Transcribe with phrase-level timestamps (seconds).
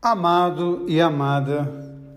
[0.00, 1.68] Amado e amada,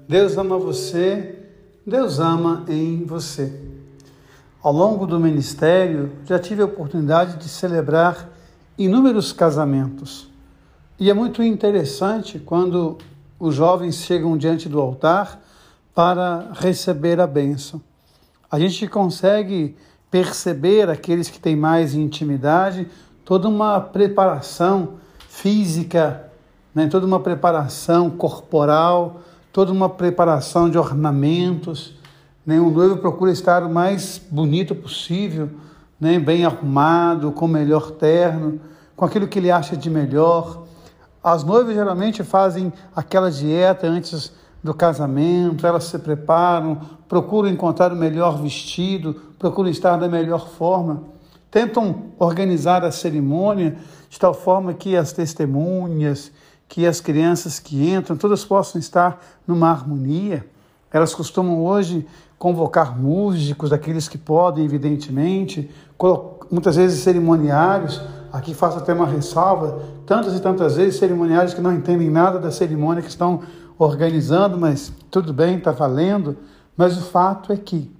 [0.08, 1.36] Deus ama você,
[1.84, 3.60] Deus ama em você.
[4.62, 8.30] Ao longo do ministério, já tive a oportunidade de celebrar
[8.78, 10.30] inúmeros casamentos.
[11.00, 13.00] E é muito interessante quando
[13.40, 15.42] os jovens chegam diante do altar
[15.96, 17.82] para receber a bênção.
[18.52, 19.76] A gente consegue
[20.12, 22.88] perceber aqueles que têm mais intimidade,
[23.26, 26.31] toda uma preparação física,
[26.74, 31.94] né, toda uma preparação corporal, toda uma preparação de ornamentos.
[32.46, 35.50] Né, o noivo procura estar o mais bonito possível,
[36.00, 38.60] né, bem arrumado, com o melhor terno,
[38.96, 40.64] com aquilo que ele acha de melhor.
[41.24, 47.96] As noivas geralmente fazem aquela dieta antes do casamento, elas se preparam, procuram encontrar o
[47.96, 51.04] melhor vestido, procuram estar da melhor forma,
[51.50, 53.76] tentam organizar a cerimônia
[54.10, 56.32] de tal forma que as testemunhas,
[56.72, 60.46] que as crianças que entram, todas possam estar numa harmonia.
[60.90, 62.08] Elas costumam hoje
[62.40, 65.70] convocar músicos, daqueles que podem, evidentemente,
[66.50, 68.02] muitas vezes cerimoniários.
[68.32, 72.52] Aqui faço até uma ressalva: tantas e tantas vezes cerimoniários que não entendem nada da
[72.52, 73.42] cerimônia que estão
[73.78, 76.38] organizando, mas tudo bem, está valendo.
[76.78, 77.92] Mas o fato é que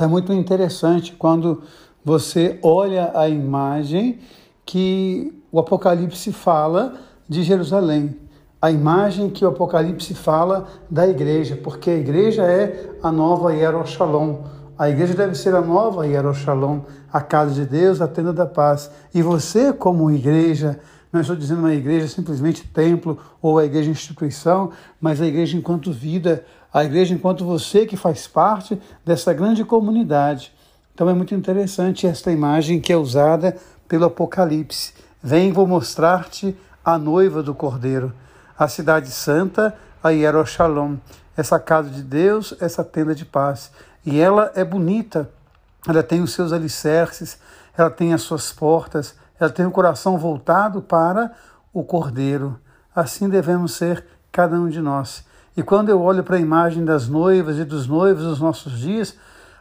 [0.00, 1.62] é muito interessante quando
[2.02, 4.20] você olha a imagem
[4.64, 8.16] que o Apocalipse fala de Jerusalém,
[8.60, 14.38] a imagem que o Apocalipse fala da igreja, porque a igreja é a nova Yerushalom.
[14.76, 16.80] A igreja deve ser a nova Yerushalom,
[17.12, 18.90] a casa de Deus, a tenda da paz.
[19.14, 20.80] E você, como igreja,
[21.12, 25.92] não estou dizendo uma igreja simplesmente templo ou a igreja instituição, mas a igreja enquanto
[25.92, 30.52] vida, a igreja enquanto você que faz parte dessa grande comunidade.
[30.94, 33.56] Então é muito interessante esta imagem que é usada
[33.86, 34.92] pelo Apocalipse.
[35.22, 36.56] Vem, vou mostrar-te
[36.88, 38.14] a noiva do Cordeiro,
[38.58, 40.96] a cidade santa, a Yerushalom,
[41.36, 43.70] essa casa de Deus, essa tenda de paz.
[44.06, 45.28] E ela é bonita,
[45.86, 47.38] ela tem os seus alicerces,
[47.76, 51.30] ela tem as suas portas, ela tem o coração voltado para
[51.74, 52.58] o Cordeiro.
[52.96, 55.26] Assim devemos ser cada um de nós.
[55.54, 59.14] E quando eu olho para a imagem das noivas e dos noivos nos nossos dias,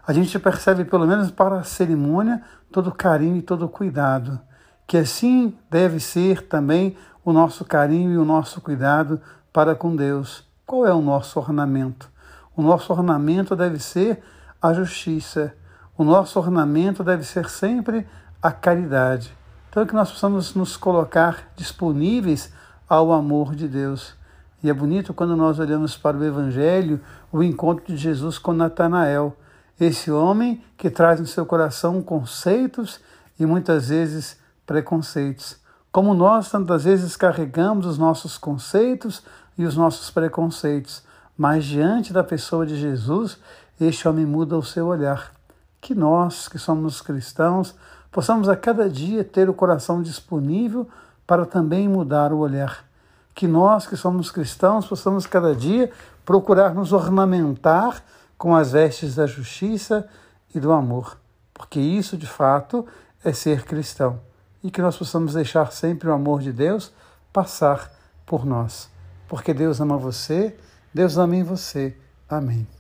[0.08, 4.40] a gente percebe, pelo menos para a cerimônia, todo o carinho e todo o cuidado.
[4.88, 6.96] Que assim deve ser também
[7.28, 9.20] o nosso carinho e o nosso cuidado
[9.52, 10.46] para com Deus.
[10.66, 12.10] Qual é o nosso ornamento?
[12.56, 14.24] O nosso ornamento deve ser
[14.62, 15.54] a justiça.
[15.98, 18.08] O nosso ornamento deve ser sempre
[18.42, 19.36] a caridade.
[19.70, 22.54] Então, que nós possamos nos colocar disponíveis
[22.88, 24.16] ao amor de Deus.
[24.64, 29.36] E é bonito quando nós olhamos para o Evangelho, o encontro de Jesus com Natanael,
[29.78, 33.02] esse homem que traz no seu coração conceitos
[33.38, 39.24] e muitas vezes preconceitos como nós tantas vezes carregamos os nossos conceitos
[39.58, 41.04] e os nossos preconceitos,
[41.36, 43.38] mas diante da pessoa de Jesus,
[43.80, 45.32] este homem muda o seu olhar.
[45.80, 47.74] Que nós, que somos cristãos,
[48.12, 50.88] possamos a cada dia ter o coração disponível
[51.26, 52.86] para também mudar o olhar.
[53.34, 55.92] Que nós, que somos cristãos, possamos cada dia
[56.26, 58.04] procurar nos ornamentar
[58.38, 60.08] com as vestes da justiça
[60.54, 61.18] e do amor,
[61.54, 62.86] porque isso de fato
[63.24, 64.20] é ser cristão
[64.64, 66.92] e que nós possamos deixar sempre o amor de Deus
[67.32, 67.92] passar
[68.26, 68.90] por nós.
[69.28, 70.56] Porque Deus ama você,
[70.94, 71.96] Deus ama em você.
[72.30, 72.77] Amém.